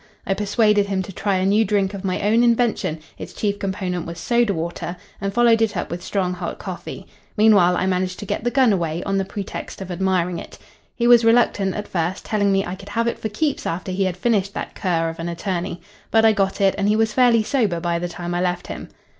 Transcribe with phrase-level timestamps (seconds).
[0.25, 4.07] I persuaded him to try a new drink of my own invention its chief component
[4.07, 7.05] was soda water and followed it up with strong hot coffee.
[7.37, 10.57] Meanwhile I managed to get the gun away, on the pretext of admiring it.
[10.95, 14.05] He was reluctant at first, telling me I could have it for keeps after he
[14.05, 15.79] had finished that cur of an attorney.
[16.09, 18.89] But I got it, and he was fairly sober by the time I left him.